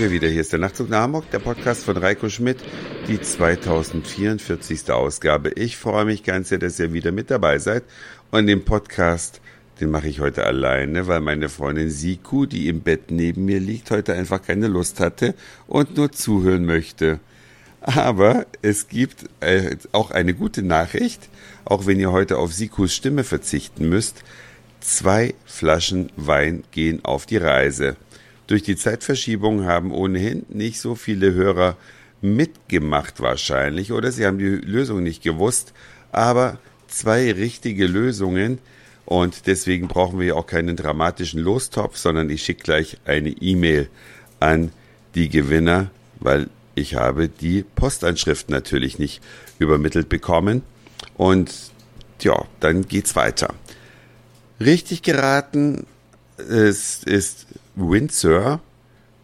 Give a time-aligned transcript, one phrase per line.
[0.00, 0.28] wir wieder.
[0.28, 2.56] Hier ist der Nachtzug nach Hamburg, der Podcast von Reiko Schmidt,
[3.06, 4.90] die 2044.
[4.90, 5.50] Ausgabe.
[5.50, 7.82] Ich freue mich ganz sehr, dass ihr wieder mit dabei seid.
[8.30, 9.42] Und den Podcast,
[9.78, 13.90] den mache ich heute alleine, weil meine Freundin Siku, die im Bett neben mir liegt,
[13.90, 15.34] heute einfach keine Lust hatte
[15.66, 17.20] und nur zuhören möchte.
[17.82, 21.28] Aber es gibt äh, auch eine gute Nachricht,
[21.66, 24.24] auch wenn ihr heute auf Sikus Stimme verzichten müsst.
[24.80, 27.96] Zwei Flaschen Wein gehen auf die Reise.
[28.50, 31.76] Durch die Zeitverschiebung haben ohnehin nicht so viele Hörer
[32.20, 34.10] mitgemacht wahrscheinlich oder?
[34.10, 35.72] Sie haben die Lösung nicht gewusst,
[36.10, 36.58] aber
[36.88, 38.58] zwei richtige Lösungen.
[39.06, 43.88] Und deswegen brauchen wir auch keinen dramatischen Lostopf, sondern ich schicke gleich eine E-Mail
[44.40, 44.72] an
[45.14, 49.22] die Gewinner, weil ich habe die Postanschrift natürlich nicht
[49.60, 50.62] übermittelt bekommen.
[51.16, 51.54] Und
[52.20, 53.54] ja, dann geht's weiter.
[54.58, 55.86] Richtig geraten
[56.48, 57.46] es ist
[57.80, 58.60] Windsor,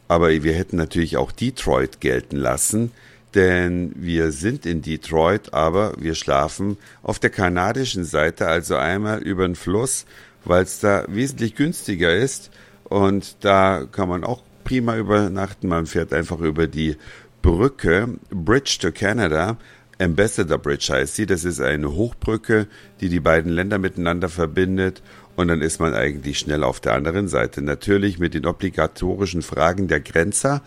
[0.08, 2.92] aber wir hätten natürlich auch Detroit gelten lassen,
[3.34, 9.46] denn wir sind in Detroit, aber wir schlafen auf der kanadischen Seite, also einmal über
[9.46, 10.06] den Fluss,
[10.44, 12.50] weil es da wesentlich günstiger ist
[12.84, 15.68] und da kann man auch prima übernachten.
[15.68, 16.96] Man fährt einfach über die
[17.42, 19.56] Brücke Bridge to Canada.
[19.98, 21.26] Ambassador Bridge heißt sie.
[21.26, 22.66] Das ist eine Hochbrücke,
[23.00, 25.02] die die beiden Länder miteinander verbindet
[25.36, 27.62] und dann ist man eigentlich schnell auf der anderen Seite.
[27.62, 30.62] Natürlich mit den obligatorischen Fragen der Grenzer,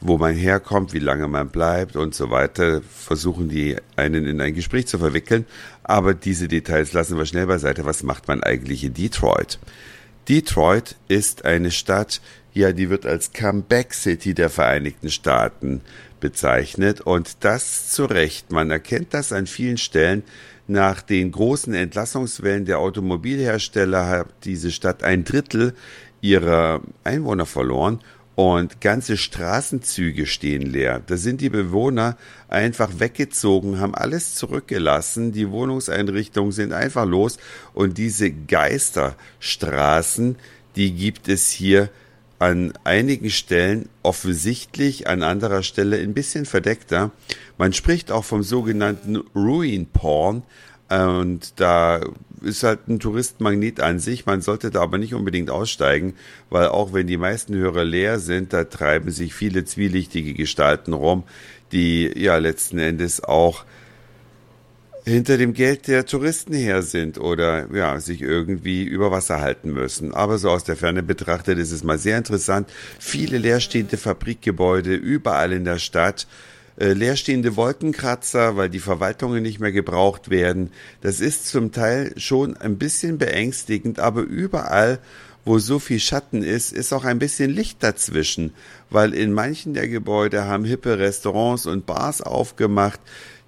[0.00, 4.54] wo man herkommt, wie lange man bleibt und so weiter, versuchen die einen in ein
[4.54, 5.46] Gespräch zu verwickeln.
[5.84, 7.84] Aber diese Details lassen wir schnell beiseite.
[7.84, 9.58] Was macht man eigentlich in Detroit?
[10.28, 12.20] Detroit ist eine Stadt,
[12.52, 15.82] ja, die wird als Comeback City der Vereinigten Staaten
[16.20, 17.00] bezeichnet.
[17.00, 18.52] Und das zu Recht.
[18.52, 20.22] Man erkennt das an vielen Stellen,
[20.70, 25.74] nach den großen Entlassungswellen der Automobilhersteller hat diese Stadt ein Drittel
[26.20, 27.98] ihrer Einwohner verloren.
[28.36, 31.02] Und ganze Straßenzüge stehen leer.
[31.04, 37.38] Da sind die Bewohner einfach weggezogen, haben alles zurückgelassen, die Wohnungseinrichtungen sind einfach los.
[37.74, 40.36] Und diese Geisterstraßen,
[40.76, 41.90] die gibt es hier
[42.40, 47.12] an einigen Stellen offensichtlich, an anderer Stelle ein bisschen verdeckter.
[47.58, 50.42] Man spricht auch vom sogenannten Ruin Porn.
[50.88, 52.00] Und da
[52.42, 54.24] ist halt ein Touristenmagnet an sich.
[54.24, 56.14] Man sollte da aber nicht unbedingt aussteigen,
[56.48, 61.24] weil auch wenn die meisten Hörer leer sind, da treiben sich viele zwielichtige Gestalten rum,
[61.72, 63.64] die ja letzten Endes auch
[65.04, 70.14] hinter dem Geld der Touristen her sind oder ja, sich irgendwie über Wasser halten müssen.
[70.14, 72.68] Aber so aus der Ferne betrachtet ist es mal sehr interessant.
[72.98, 76.26] Viele leerstehende Fabrikgebäude überall in der Stadt.
[76.76, 80.70] Äh, leerstehende Wolkenkratzer, weil die Verwaltungen nicht mehr gebraucht werden.
[81.02, 84.98] Das ist zum Teil schon ein bisschen beängstigend, aber überall
[85.44, 88.52] wo so viel Schatten ist, ist auch ein bisschen Licht dazwischen,
[88.90, 93.00] weil in manchen der Gebäude haben hippe Restaurants und Bars aufgemacht,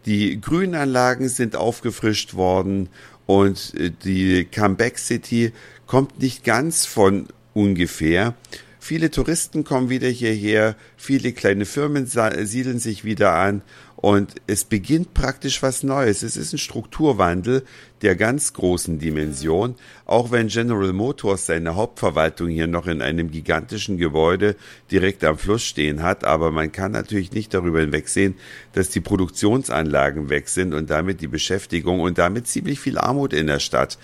[0.06, 2.88] die Grünanlagen sind aufgefrischt worden.
[3.26, 5.52] Und äh, die Comeback City
[5.86, 8.34] kommt nicht ganz von ungefähr.
[8.80, 13.62] Viele Touristen kommen wieder hierher, viele kleine Firmen siedeln sich wieder an
[14.02, 16.24] und es beginnt praktisch was Neues.
[16.24, 17.62] Es ist ein Strukturwandel
[18.02, 19.76] der ganz großen Dimension,
[20.06, 24.56] auch wenn General Motors seine Hauptverwaltung hier noch in einem gigantischen Gebäude
[24.90, 26.24] direkt am Fluss stehen hat.
[26.24, 28.34] Aber man kann natürlich nicht darüber hinwegsehen,
[28.72, 33.46] dass die Produktionsanlagen weg sind und damit die Beschäftigung und damit ziemlich viel Armut in
[33.46, 33.98] der Stadt.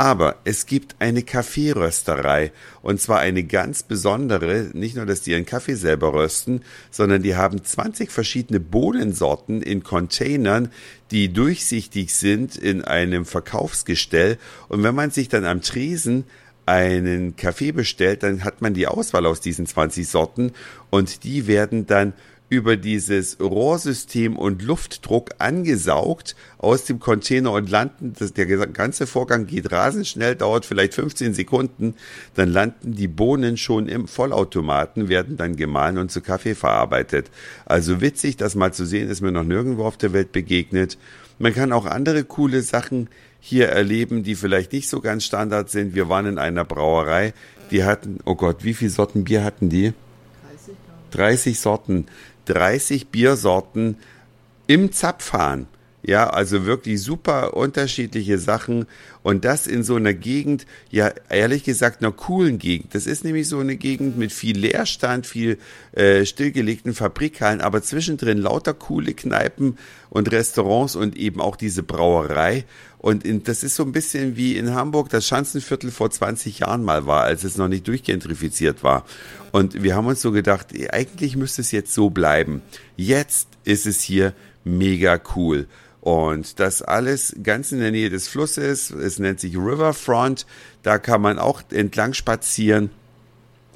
[0.00, 2.52] Aber es gibt eine Kaffeerösterei.
[2.80, 7.36] Und zwar eine ganz besondere, nicht nur, dass die ihren Kaffee selber rösten, sondern die
[7.36, 10.72] haben 20 verschiedene Bohnensorten in Containern,
[11.10, 14.38] die durchsichtig sind in einem Verkaufsgestell.
[14.68, 16.24] Und wenn man sich dann am Tresen
[16.64, 20.52] einen Kaffee bestellt, dann hat man die Auswahl aus diesen 20 Sorten.
[20.88, 22.14] Und die werden dann
[22.50, 29.46] über dieses Rohrsystem und Luftdruck angesaugt aus dem Container und landen, das, der ganze Vorgang
[29.46, 31.94] geht rasend schnell, dauert vielleicht 15 Sekunden,
[32.34, 37.30] dann landen die Bohnen schon im Vollautomaten, werden dann gemahlen und zu Kaffee verarbeitet.
[37.66, 40.98] Also witzig, das mal zu sehen, ist mir noch nirgendwo auf der Welt begegnet.
[41.38, 43.08] Man kann auch andere coole Sachen
[43.38, 45.94] hier erleben, die vielleicht nicht so ganz Standard sind.
[45.94, 47.32] Wir waren in einer Brauerei,
[47.70, 49.92] die hatten, oh Gott, wie viele Sorten Bier hatten die?
[51.10, 52.06] 30 Sorten.
[52.52, 53.96] 30 Biersorten
[54.66, 55.66] im Zapfhahn.
[56.02, 58.86] Ja, also wirklich super unterschiedliche Sachen
[59.22, 62.94] und das in so einer Gegend, ja ehrlich gesagt einer coolen Gegend.
[62.94, 65.58] Das ist nämlich so eine Gegend mit viel Leerstand, viel
[65.92, 69.76] äh, stillgelegten Fabrikhallen, aber zwischendrin lauter coole Kneipen
[70.08, 72.64] und Restaurants und eben auch diese Brauerei.
[72.96, 76.84] Und in, das ist so ein bisschen wie in Hamburg das Schanzenviertel vor 20 Jahren
[76.84, 79.04] mal war, als es noch nicht durchgentrifiziert war.
[79.52, 82.62] Und wir haben uns so gedacht, eigentlich müsste es jetzt so bleiben.
[82.96, 85.66] Jetzt ist es hier mega cool.
[86.00, 88.90] Und das alles ganz in der Nähe des Flusses.
[88.90, 90.46] Es nennt sich Riverfront.
[90.82, 92.90] Da kann man auch entlang spazieren.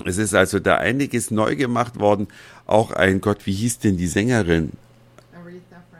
[0.05, 2.29] Es ist also da einiges neu gemacht worden.
[2.67, 4.73] Auch ein Gott, wie hieß denn die Sängerin?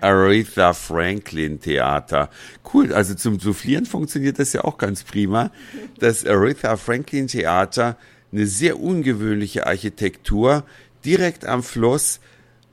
[0.01, 2.29] Aretha Franklin Theater.
[2.73, 5.51] Cool, also zum Soufflieren funktioniert das ja auch ganz prima.
[5.99, 7.97] Das Aretha Franklin Theater,
[8.31, 10.65] eine sehr ungewöhnliche Architektur,
[11.07, 12.21] direkt am Fluss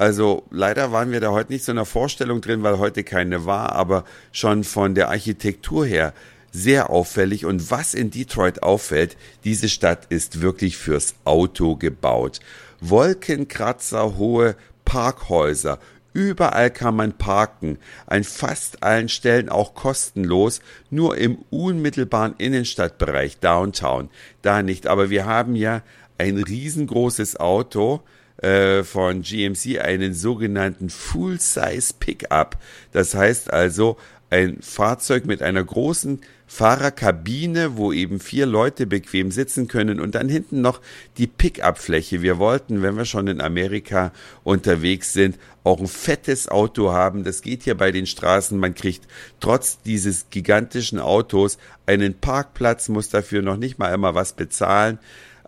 [0.02, 3.46] also leider waren wir da heute nicht so in der Vorstellung drin, weil heute keine
[3.46, 6.16] war, aber schon von der Architektur her
[6.52, 7.46] sehr auffällig.
[7.46, 12.40] Und was in Detroit auffällt, diese Stadt ist wirklich fürs Auto gebaut.
[12.80, 14.56] Wolkenkratzer hohe
[14.86, 15.78] Parkhäuser.
[16.14, 17.78] Überall kann man parken,
[18.08, 24.10] an fast allen Stellen auch kostenlos, nur im unmittelbaren Innenstadtbereich Downtown.
[24.42, 25.84] Da nicht, aber wir haben ja
[26.18, 28.02] ein riesengroßes Auto,
[28.42, 32.58] äh, von GMC einen sogenannten Full-Size Pickup.
[32.92, 33.98] Das heißt also
[34.32, 40.28] ein Fahrzeug mit einer großen Fahrerkabine, wo eben vier Leute bequem sitzen können und dann
[40.28, 40.82] hinten noch
[41.18, 42.22] die Pickup-Fläche.
[42.22, 44.12] Wir wollten, wenn wir schon in Amerika
[44.44, 47.24] unterwegs sind, auch ein fettes Auto haben.
[47.24, 48.58] Das geht hier bei den Straßen.
[48.58, 49.08] Man kriegt
[49.40, 55.00] trotz dieses gigantischen Autos einen Parkplatz, muss dafür noch nicht mal immer was bezahlen.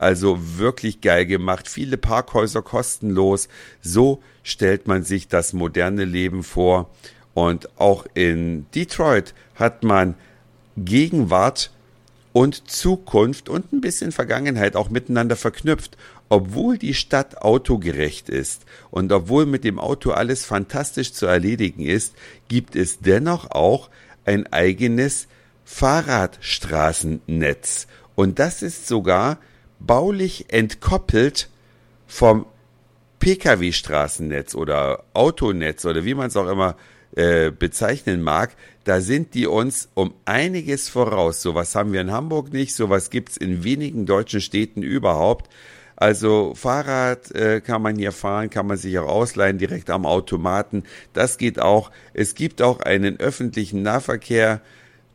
[0.04, 1.70] Also wirklich geil gemacht.
[1.70, 3.48] Viele Parkhäuser kostenlos.
[3.82, 6.90] So stellt man sich das moderne Leben vor.
[7.34, 10.16] Und auch in Detroit hat man
[10.76, 11.72] Gegenwart
[12.34, 15.96] und Zukunft und ein bisschen Vergangenheit auch miteinander verknüpft.
[16.28, 22.14] Obwohl die Stadt autogerecht ist und obwohl mit dem Auto alles fantastisch zu erledigen ist,
[22.50, 23.90] gibt es dennoch auch
[24.26, 25.30] ein eigenes
[25.64, 27.88] Fahrradstraßennetz.
[28.16, 29.38] Und das ist sogar
[29.86, 31.50] baulich entkoppelt
[32.08, 32.46] vom
[33.20, 36.76] Pkw-Straßennetz oder Autonetz oder wie man es auch immer
[37.16, 41.42] äh, bezeichnen mag, da sind die uns um einiges voraus.
[41.42, 45.50] Sowas haben wir in Hamburg nicht, sowas gibt's in wenigen deutschen Städten überhaupt.
[45.96, 50.84] Also Fahrrad äh, kann man hier fahren, kann man sich auch ausleihen direkt am Automaten.
[51.14, 51.92] Das geht auch.
[52.14, 54.60] Es gibt auch einen öffentlichen Nahverkehr,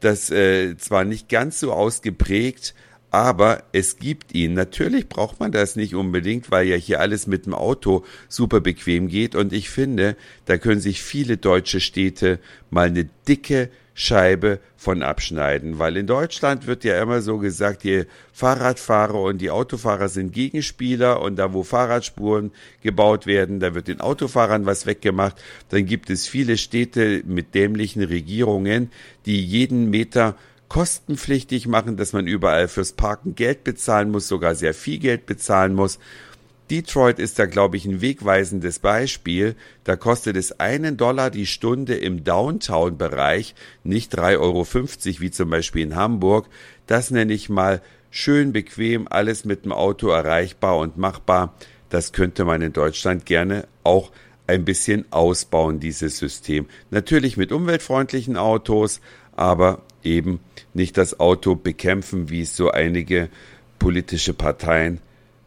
[0.00, 2.74] das äh, zwar nicht ganz so ausgeprägt,
[3.10, 4.54] aber es gibt ihn.
[4.54, 9.08] Natürlich braucht man das nicht unbedingt, weil ja hier alles mit dem Auto super bequem
[9.08, 9.34] geht.
[9.34, 12.38] Und ich finde, da können sich viele deutsche Städte
[12.70, 13.70] mal eine dicke
[14.00, 19.50] Scheibe von abschneiden, weil in Deutschland wird ja immer so gesagt, die Fahrradfahrer und die
[19.50, 25.42] Autofahrer sind Gegenspieler und da wo Fahrradspuren gebaut werden, da wird den Autofahrern was weggemacht.
[25.70, 28.92] Dann gibt es viele Städte mit dämlichen Regierungen,
[29.26, 30.36] die jeden Meter
[30.68, 35.74] kostenpflichtig machen, dass man überall fürs Parken Geld bezahlen muss, sogar sehr viel Geld bezahlen
[35.74, 35.98] muss.
[36.70, 39.56] Detroit ist da, glaube ich, ein wegweisendes Beispiel.
[39.84, 43.54] Da kostet es einen Dollar die Stunde im Downtown-Bereich,
[43.84, 44.66] nicht 3,50 Euro
[45.20, 46.46] wie zum Beispiel in Hamburg.
[46.86, 47.80] Das nenne ich mal
[48.10, 51.54] schön bequem, alles mit dem Auto erreichbar und machbar.
[51.88, 54.12] Das könnte man in Deutschland gerne auch
[54.46, 56.66] ein bisschen ausbauen, dieses System.
[56.90, 59.00] Natürlich mit umweltfreundlichen Autos,
[59.36, 60.40] aber eben
[60.74, 63.28] nicht das Auto bekämpfen, wie es so einige
[63.78, 65.00] politische Parteien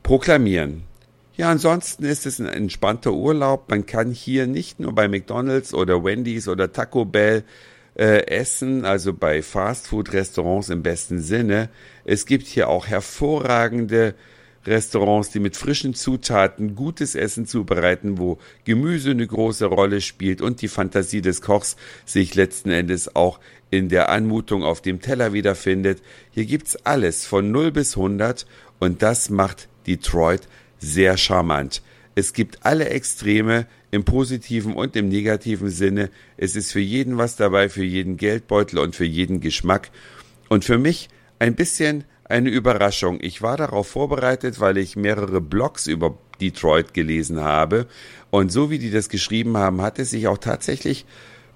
[0.04, 0.84] proklamieren.
[1.36, 3.70] Ja, ansonsten ist es ein entspannter Urlaub.
[3.70, 7.44] Man kann hier nicht nur bei McDonald's oder Wendy's oder Taco Bell
[7.96, 11.70] äh, essen, also bei Fastfood-Restaurants im besten Sinne.
[12.06, 14.14] Es gibt hier auch hervorragende
[14.66, 20.62] Restaurants, die mit frischen Zutaten gutes Essen zubereiten, wo Gemüse eine große Rolle spielt und
[20.62, 23.40] die Fantasie des Kochs sich letzten Endes auch
[23.72, 26.02] in der Anmutung auf dem Teller wiederfindet.
[26.32, 28.46] Hier gibt's alles von 0 bis 100
[28.80, 30.48] und das macht Detroit
[30.80, 31.82] sehr charmant.
[32.14, 36.10] Es gibt alle Extreme im positiven und im negativen Sinne.
[36.38, 39.92] Es ist für jeden was dabei, für jeden Geldbeutel und für jeden Geschmack.
[40.50, 43.20] Und für mich ein bisschen eine Überraschung.
[43.22, 47.88] Ich war darauf vorbereitet, weil ich mehrere Blogs über Detroit gelesen habe.
[48.32, 51.06] Und so wie die das geschrieben haben, hat es sich auch tatsächlich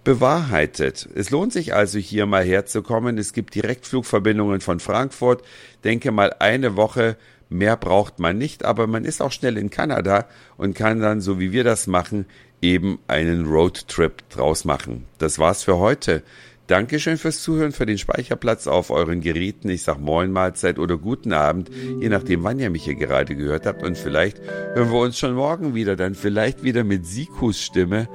[0.03, 1.09] bewahrheitet.
[1.15, 3.17] Es lohnt sich also hier mal herzukommen.
[3.17, 5.43] Es gibt Direktflugverbindungen von Frankfurt.
[5.83, 7.17] Denke mal eine Woche
[7.49, 10.25] Mehr braucht man nicht, aber man ist auch schnell in Kanada
[10.57, 12.25] und kann dann, so wie wir das machen,
[12.61, 15.05] eben einen Roadtrip draus machen.
[15.19, 16.23] Das war's für heute.
[16.67, 19.69] Dankeschön fürs Zuhören, für den Speicherplatz auf euren Geräten.
[19.69, 21.69] Ich sag Moin Mahlzeit oder guten Abend,
[21.99, 23.83] je nachdem, wann ihr mich hier gerade gehört habt.
[23.83, 24.41] Und vielleicht
[24.73, 28.07] hören wir uns schon morgen wieder, dann vielleicht wieder mit Sikus Stimme.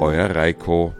[0.00, 0.94] Euer Reiko.